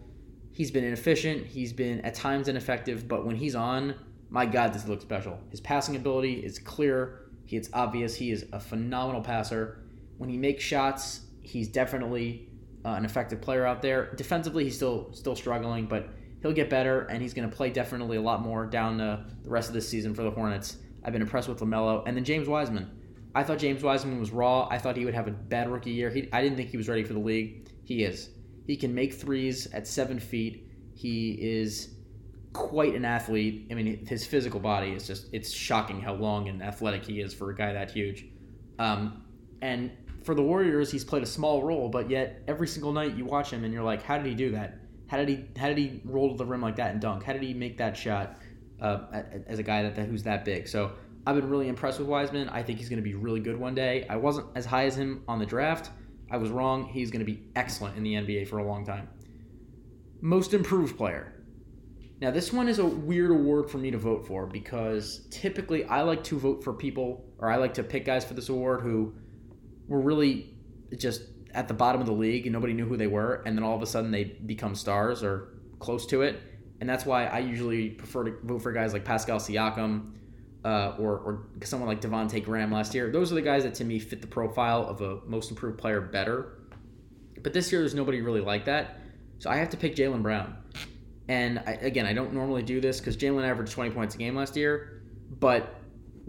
[0.53, 1.46] He's been inefficient.
[1.46, 3.94] He's been at times ineffective, but when he's on,
[4.29, 5.38] my God, does he look special.
[5.50, 7.31] His passing ability is clear.
[7.48, 8.14] It's obvious.
[8.14, 9.83] He is a phenomenal passer.
[10.18, 12.48] When he makes shots, he's definitely
[12.85, 14.14] uh, an effective player out there.
[14.14, 16.09] Defensively, he's still still struggling, but
[16.42, 19.50] he'll get better, and he's going to play definitely a lot more down the, the
[19.50, 20.76] rest of this season for the Hornets.
[21.05, 22.90] I've been impressed with LaMelo, and then James Wiseman.
[23.35, 24.66] I thought James Wiseman was raw.
[24.70, 26.11] I thought he would have a bad rookie year.
[26.11, 27.68] He, I didn't think he was ready for the league.
[27.85, 28.31] He is.
[28.66, 30.68] He can make threes at seven feet.
[30.94, 31.94] He is
[32.53, 33.68] quite an athlete.
[33.70, 37.33] I mean, his physical body is just, it's shocking how long and athletic he is
[37.33, 38.26] for a guy that huge.
[38.81, 39.24] Um,
[39.62, 39.92] and
[40.24, 43.50] for the Warriors, he's played a small role, but yet every single night you watch
[43.50, 44.80] him and you're like, how did he do that?
[45.11, 47.25] How did he how did he roll to the rim like that and dunk?
[47.25, 48.38] How did he make that shot
[48.81, 50.68] uh, as a guy that, that who's that big?
[50.68, 50.92] So
[51.27, 52.49] I've been really impressed with Wiseman.
[52.49, 54.07] I think he's going to be really good one day.
[54.09, 55.90] I wasn't as high as him on the draft.
[56.31, 56.87] I was wrong.
[56.87, 59.09] He's going to be excellent in the NBA for a long time.
[60.20, 61.44] Most improved player.
[62.20, 66.03] Now, this one is a weird award for me to vote for because typically I
[66.03, 69.12] like to vote for people or I like to pick guys for this award who
[69.88, 70.55] were really
[70.96, 71.23] just
[71.55, 73.75] at the bottom of the league and nobody knew who they were, and then all
[73.75, 76.41] of a sudden they become stars or close to it.
[76.81, 80.13] And that's why I usually prefer to vote for guys like Pascal Siakam
[80.65, 83.11] uh, or, or someone like Devonte Graham last year.
[83.11, 86.01] Those are the guys that to me fit the profile of a most improved player
[86.01, 86.59] better.
[87.43, 89.01] But this year there's nobody really like that.
[89.39, 90.57] So I have to pick Jaylen Brown.
[91.29, 94.35] And I, again, I don't normally do this because Jaylen averaged 20 points a game
[94.35, 95.03] last year.
[95.39, 95.80] But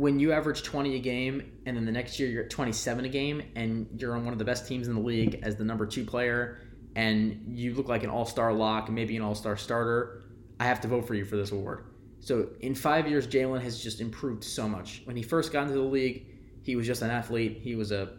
[0.02, 3.08] when you average 20 a game and then the next year you're at 27 a
[3.08, 5.86] game and you're on one of the best teams in the league as the number
[5.86, 6.60] two player
[6.96, 10.24] and you look like an all-star lock and maybe an all-star starter
[10.60, 11.86] i have to vote for you for this award.
[12.20, 15.04] So in five years Jaylen has just improved so much.
[15.06, 16.26] When he first got into the league
[16.64, 17.60] he was just an athlete.
[17.62, 18.10] He was a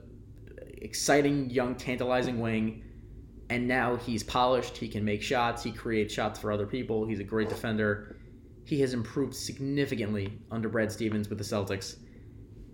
[0.59, 2.85] exciting young tantalizing wing
[3.51, 4.77] and now he's polished.
[4.77, 5.65] He can make shots.
[5.65, 7.07] He creates shots for other people.
[7.07, 8.19] He's a great defender
[8.65, 11.97] he has improved significantly under Brad Stevens with the Celtics,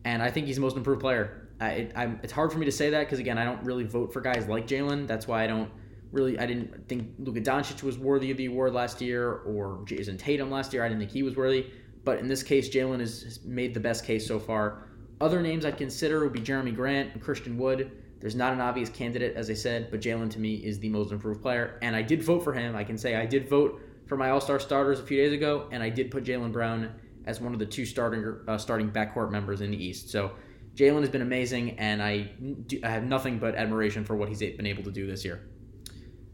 [0.05, 1.49] and I think he's the most improved player.
[1.61, 4.13] I, it, it's hard for me to say that because again, I don't really vote
[4.13, 5.07] for guys like Jaylen.
[5.07, 5.71] That's why I don't
[6.13, 6.39] really.
[6.39, 10.51] I didn't think Luka Doncic was worthy of the award last year, or Jayson Tatum
[10.51, 10.85] last year.
[10.85, 11.67] I didn't think he was worthy.
[12.05, 14.87] But in this case, Jaylen has made the best case so far.
[15.21, 17.91] Other names I'd consider would be Jerami Grant and Christian Wood.
[18.21, 21.13] There's not an obvious candidate, as I said, but Jaylen to me is the most
[21.13, 22.75] improved player, and I did vote for him.
[22.75, 25.69] I can say I did vote for my All Star starters a few days ago,
[25.71, 26.91] and I did put Jaylen Brown
[27.27, 30.11] as one of the two starting uh, starting backcourt members in the East.
[30.11, 30.33] So
[30.75, 32.31] Jaylen has been amazing, and I,
[32.67, 35.49] do, I have nothing but admiration for what he's been able to do this year.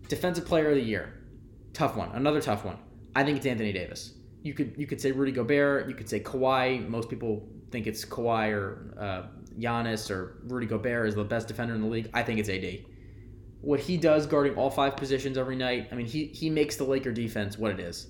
[0.08, 1.20] Defensive Player of the Year,
[1.72, 2.78] tough one, another tough one.
[3.16, 4.14] I think it's Anthony Davis.
[4.42, 6.88] You could you could say Rudy Gobert, you could say Kawhi.
[6.88, 9.22] Most people think it's Kawhi or uh,
[9.58, 12.10] Giannis or Rudy Gobert is the best defender in the league.
[12.14, 12.93] I think it's AD
[13.64, 16.85] what he does guarding all five positions every night, I mean, he, he makes the
[16.85, 18.09] Laker defense what it is.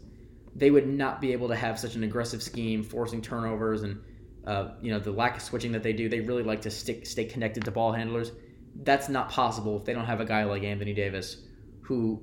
[0.57, 4.01] They would not be able to have such an aggressive scheme, forcing turnovers and
[4.47, 6.09] uh, you know the lack of switching that they do.
[6.09, 8.31] They really like to stick stay connected to ball handlers.
[8.83, 11.43] That's not possible if they don't have a guy like Anthony Davis
[11.83, 12.23] who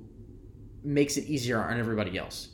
[0.84, 2.48] makes it easier on everybody else.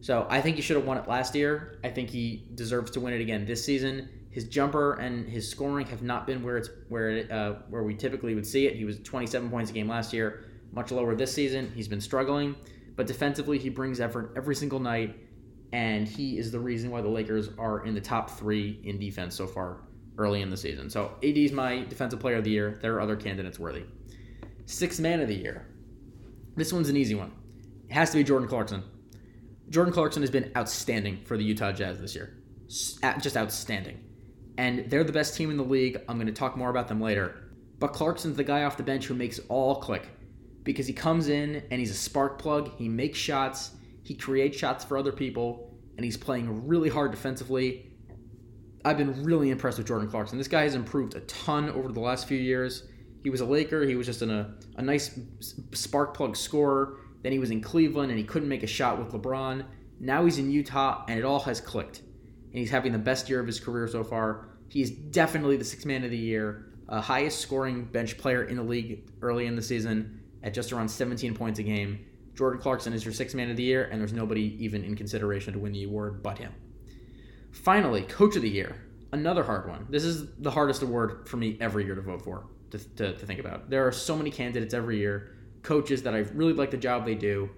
[0.00, 1.78] So I think he should have won it last year.
[1.84, 4.08] I think he deserves to win it again this season.
[4.30, 7.94] His jumper and his scoring have not been where it's where it, uh, where we
[7.94, 8.76] typically would see it.
[8.76, 11.72] He was 27 points a game last year, much lower this season.
[11.74, 12.54] He's been struggling,
[12.94, 15.16] but defensively he brings effort every single night,
[15.72, 19.34] and he is the reason why the Lakers are in the top three in defense
[19.34, 19.78] so far
[20.16, 20.88] early in the season.
[20.90, 22.78] So AD is my defensive player of the year.
[22.82, 23.82] There are other candidates worthy.
[24.66, 25.66] Sixth man of the year.
[26.54, 27.32] This one's an easy one.
[27.88, 28.84] It has to be Jordan Clarkson.
[29.70, 32.36] Jordan Clarkson has been outstanding for the Utah Jazz this year.
[32.68, 33.98] Just outstanding
[34.60, 36.02] and they're the best team in the league.
[36.06, 37.48] I'm going to talk more about them later.
[37.78, 40.06] But Clarkson's the guy off the bench who makes all click
[40.64, 42.70] because he comes in and he's a spark plug.
[42.76, 43.70] He makes shots,
[44.02, 47.90] he creates shots for other people, and he's playing really hard defensively.
[48.84, 50.36] I've been really impressed with Jordan Clarkson.
[50.36, 52.86] This guy has improved a ton over the last few years.
[53.22, 55.18] He was a Laker, he was just in a, a nice
[55.72, 56.98] spark plug scorer.
[57.22, 59.64] Then he was in Cleveland and he couldn't make a shot with LeBron.
[60.00, 62.00] Now he's in Utah and it all has clicked.
[62.00, 64.49] And he's having the best year of his career so far.
[64.70, 68.62] He's definitely the sixth man of the year, uh, highest scoring bench player in the
[68.62, 72.06] league early in the season at just around 17 points a game.
[72.36, 75.54] Jordan Clarkson is your sixth man of the year, and there's nobody even in consideration
[75.54, 76.52] to win the award but him.
[77.50, 78.76] Finally, coach of the year,
[79.10, 79.86] another hard one.
[79.90, 83.26] This is the hardest award for me every year to vote for, to, to, to
[83.26, 83.70] think about.
[83.70, 87.16] There are so many candidates every year, coaches that I really like the job they
[87.16, 87.50] do,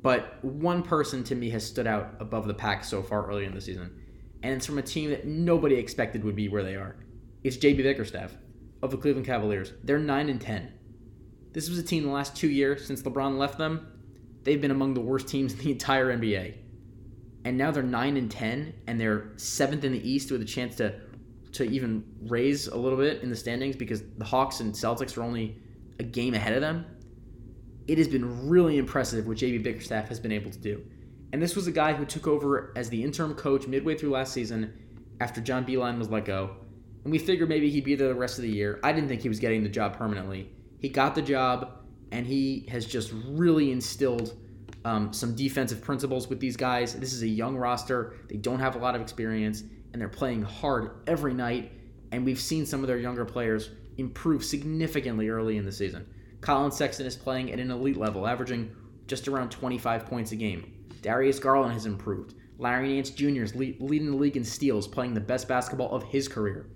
[0.00, 3.54] but one person to me has stood out above the pack so far early in
[3.54, 3.90] the season
[4.42, 6.96] and it's from a team that nobody expected would be where they are.
[7.42, 8.36] It's JB Bickerstaff
[8.82, 9.72] of the Cleveland Cavaliers.
[9.82, 10.72] They're 9 and 10.
[11.52, 13.86] This was a team the last two years since LeBron left them.
[14.44, 16.54] They've been among the worst teams in the entire NBA.
[17.44, 20.76] And now they're 9 and 10, and they're seventh in the East with a chance
[20.76, 20.94] to,
[21.52, 25.22] to even raise a little bit in the standings because the Hawks and Celtics are
[25.22, 25.56] only
[25.98, 26.84] a game ahead of them.
[27.86, 30.84] it has been really impressive what JB Bickerstaff has been able to do.
[31.32, 34.32] And this was a guy who took over as the interim coach midway through last
[34.32, 34.72] season
[35.20, 36.56] after John Beilein was let go.
[37.04, 38.80] And we figured maybe he'd be there the rest of the year.
[38.82, 40.50] I didn't think he was getting the job permanently.
[40.80, 41.80] He got the job,
[42.12, 44.36] and he has just really instilled
[44.84, 46.94] um, some defensive principles with these guys.
[46.94, 48.14] This is a young roster.
[48.28, 49.62] They don't have a lot of experience,
[49.92, 51.72] and they're playing hard every night.
[52.12, 56.06] And we've seen some of their younger players improve significantly early in the season.
[56.40, 58.74] Collin Sexton is playing at an elite level, averaging
[59.06, 60.72] just around 25 points a game.
[61.02, 62.34] Darius Garland has improved.
[62.58, 63.42] Larry Nance Jr.
[63.42, 66.66] is leading the league in steals, playing the best basketball of his career.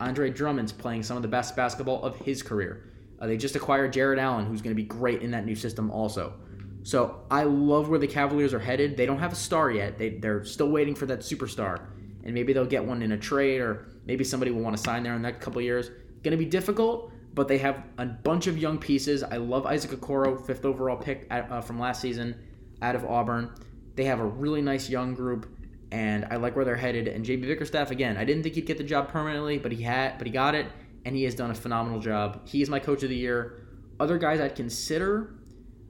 [0.00, 2.90] Andre Drummond's playing some of the best basketball of his career.
[3.20, 5.90] Uh, they just acquired Jarrett Allen, who's going to be great in that new system
[5.90, 6.34] also.
[6.82, 8.96] So I love where the Cavaliers are headed.
[8.96, 9.98] They don't have a star yet.
[9.98, 11.86] They, they're still waiting for that superstar.
[12.24, 15.02] And maybe they'll get one in a trade, or maybe somebody will want to sign
[15.02, 15.90] there in the next couple years.
[16.22, 19.22] Going to be difficult, but they have a bunch of young pieces.
[19.22, 22.36] I love Isaac Okoro, fifth overall pick at, uh, from last season
[22.82, 23.50] out of Auburn.
[23.98, 25.50] They have a really nice young group,
[25.90, 27.08] and I like where they're headed.
[27.08, 30.18] And JB Bickerstaff, again, I didn't think he'd get the job permanently, but he had,
[30.18, 30.66] but he got it,
[31.04, 32.46] and he has done a phenomenal job.
[32.46, 33.66] He is my coach of the year.
[33.98, 35.34] Other guys I'd consider,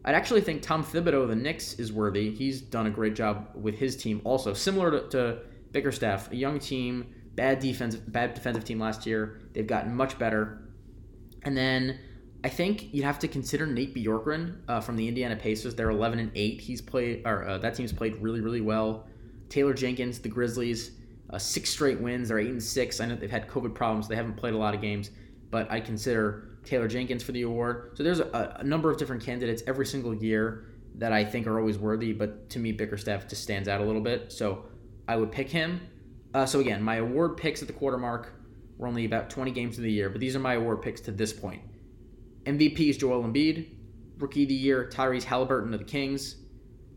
[0.06, 2.34] I'd actually think Tom Thibodeau of the Knicks is worthy.
[2.34, 5.42] He's done a great job with his team, also similar to, to
[5.72, 9.38] Bickerstaff, a young team, bad defensive, bad defensive team last year.
[9.52, 10.62] They've gotten much better.
[11.42, 11.98] And then
[12.44, 15.74] I think you'd have to consider Nate Bjorkgren uh, from the Indiana Pacers.
[15.74, 16.60] They're 11 and 8.
[16.60, 19.06] He's played, or uh, that team's played really, really well.
[19.48, 20.92] Taylor Jenkins, the Grizzlies,
[21.30, 22.28] uh, six straight wins.
[22.28, 23.00] They're eight and six.
[23.00, 24.08] I know they've had COVID problems.
[24.08, 25.10] They haven't played a lot of games,
[25.50, 27.92] but I consider Taylor Jenkins for the award.
[27.96, 31.58] So there's a, a number of different candidates every single year that I think are
[31.58, 32.12] always worthy.
[32.12, 34.32] But to me, Bickerstaff just stands out a little bit.
[34.32, 34.64] So
[35.06, 35.80] I would pick him.
[36.34, 38.32] Uh, so again, my award picks at the quarter mark.
[38.76, 41.10] We're only about 20 games of the year, but these are my award picks to
[41.10, 41.62] this point.
[42.48, 43.68] MVP is Joel Embiid.
[44.16, 46.36] Rookie of the Year, Tyrese Halliburton of the Kings.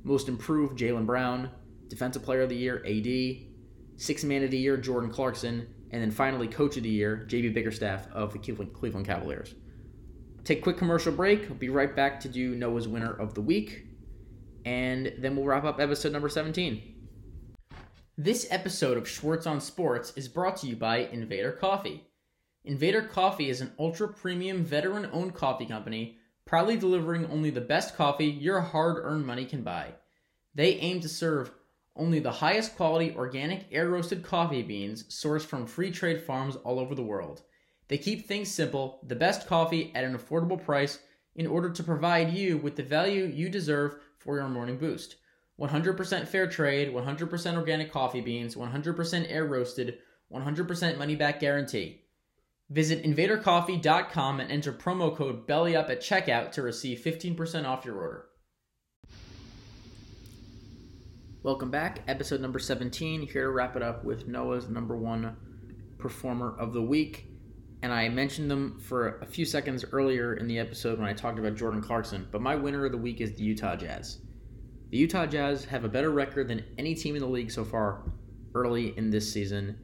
[0.06, 1.50] Most Improved, Jaylen Brown.
[1.90, 4.00] Defensive Player of the Year, AD.
[4.02, 5.68] Sixth Man of the Year, Jordan Clarkson.
[5.92, 9.54] And then finally, Coach of the Year, JB Bickerstaff of the Cleveland Cavaliers.
[10.46, 11.42] Take a quick commercial break.
[11.50, 13.88] We'll be right back to do Noah's Winner of the Week.
[14.64, 16.82] And then we'll wrap up episode number 17.
[18.18, 22.08] This episode of Schwartz on Sports is brought to you by Invader Coffee.
[22.63, 27.95] Invader Coffee is an ultra premium veteran owned coffee company, proudly delivering only the best
[27.95, 29.95] coffee your hard earned money can buy.
[30.54, 31.52] They aim to serve
[31.95, 36.80] only the highest quality organic air roasted coffee beans sourced from free trade farms all
[36.80, 37.41] over the world.
[37.88, 41.00] They keep things simple, the best coffee at an affordable price
[41.36, 45.15] in order to provide you with the value you deserve for your morning boost.
[45.60, 49.97] 100% fair trade, 100% organic coffee beans, 100% air roasted,
[50.32, 52.01] 100% money back guarantee.
[52.71, 58.27] Visit invadercoffee.com and enter promo code BELLYUP at checkout to receive 15% off your order.
[61.43, 63.23] Welcome back, episode number 17.
[63.23, 65.36] Here to wrap it up with Noah's number one
[65.97, 67.25] performer of the week.
[67.81, 71.39] And I mentioned them for a few seconds earlier in the episode when I talked
[71.39, 74.19] about Jordan Clarkson, but my winner of the week is the Utah Jazz.
[74.91, 78.03] The Utah Jazz have a better record than any team in the league so far
[78.55, 79.77] early in this season,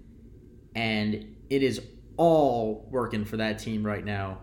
[0.73, 1.81] and it is
[2.17, 4.39] all working for that team right now,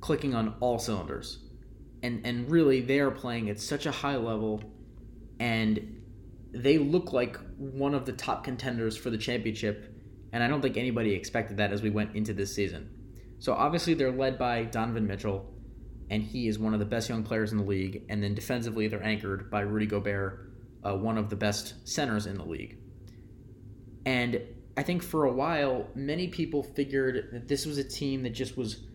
[0.00, 1.38] clicking on all cylinders.
[2.02, 4.62] And and really they are playing at such a high level
[5.38, 6.02] and
[6.52, 9.94] they look like one of the top contenders for the championship
[10.32, 12.88] and I don't think anybody expected that as we went into this season.
[13.38, 15.52] So obviously they're led by Donovan Mitchell
[16.08, 18.88] and he is one of the best young players in the league and then defensively
[18.88, 20.52] they're anchored by Rudy Gobert,
[20.84, 22.78] uh, one of the best centers in the league.
[24.06, 24.40] And
[24.76, 28.56] I think for a while, many people figured that this was a team that just
[28.56, 28.86] was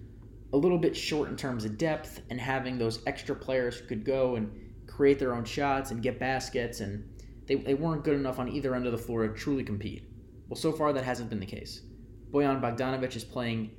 [0.54, 4.06] a little bit short in terms of depth and having those extra players who could
[4.06, 4.50] go and
[4.88, 7.04] create their own shots and get baskets, and
[7.48, 10.08] they, they weren't good enough on either end of the floor to truly compete.
[10.48, 11.82] Well, so far that hasn't been the case.
[12.32, 13.72] Bojan Bogdanovic is playing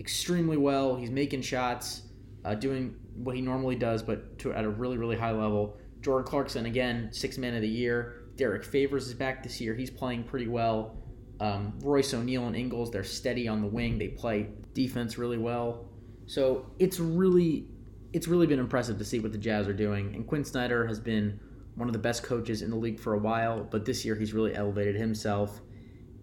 [0.00, 0.96] extremely well.
[0.96, 2.02] He's making shots,
[2.44, 5.78] uh, doing what he normally does, but to, at a really, really high level.
[6.00, 8.24] Jordan Clarkson, again, six man of the year.
[8.36, 9.74] Derrick Favors is back this year.
[9.74, 10.97] He's playing pretty well.
[11.40, 13.98] Um, Royce O'Neale and Ingles, they're steady on the wing.
[13.98, 15.88] They play defense really well.
[16.26, 17.66] So it's really,
[18.12, 20.14] it's really been impressive to see what the Jazz are doing.
[20.14, 21.40] And Quin Snyder has been
[21.76, 24.32] one of the best coaches in the league for a while, but this year he's
[24.32, 25.60] really elevated himself.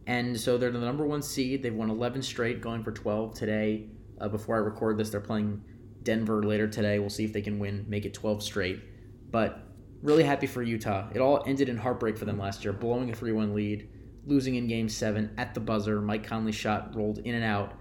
[0.06, 1.64] And so they're the number one seed.
[1.64, 3.88] They've won 11 straight, going for 12 today.
[4.20, 5.64] Uh, before I record this, they're playing
[6.04, 7.00] Denver later today.
[7.00, 8.82] We'll see if they can win, make it 12 straight.
[9.32, 9.64] But
[10.04, 11.10] really happy for Utah.
[11.14, 13.90] It all ended in heartbreak for them last year, blowing a 3 1 lead
[14.26, 16.02] losing in game seven at the buzzer.
[16.02, 17.74] Mike Conley's shot rolled in and out,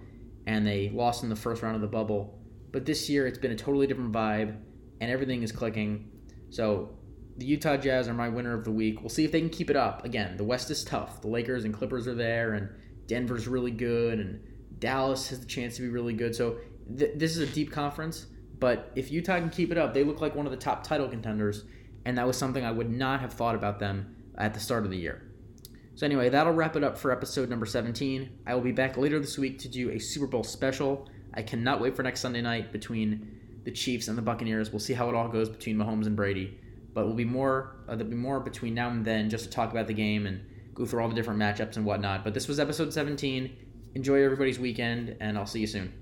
[0.46, 2.38] and they lost in the first round of the bubble.
[2.72, 4.56] But this year, it's been a totally different vibe,
[5.00, 6.10] and everything is clicking.
[6.50, 6.96] So
[7.36, 9.00] the Utah Jazz are my winner of the week.
[9.00, 10.04] We'll see if they can keep it up.
[10.04, 11.20] Again, the West is tough.
[11.20, 12.68] The Lakers and Clippers are there, and
[13.06, 14.40] Denver's really good, and
[14.78, 16.34] Dallas has the chance to be really good.
[16.34, 16.58] So
[16.96, 18.26] th- this is a deep conference.
[18.58, 21.08] But if Utah can keep it up, they look like one of the top title
[21.08, 21.64] contenders,
[22.04, 24.90] and that was something I would not have thought about them at the start of
[24.90, 25.23] the year.
[25.96, 28.40] So anyway, that'll wrap it up for episode number 17.
[28.46, 31.08] I will be back later this week to do a Super Bowl special.
[31.34, 34.72] I cannot wait for next Sunday night between the Chiefs and the Buccaneers.
[34.72, 36.58] We'll see how it all goes between Mahomes and Brady.
[36.92, 39.70] But we'll be more uh, there'll be more between now and then just to talk
[39.70, 40.40] about the game and
[40.74, 42.24] go through all the different matchups and whatnot.
[42.24, 43.56] But this was episode 17.
[43.94, 45.92] Enjoy everybody's weekend, and I'll see you soon.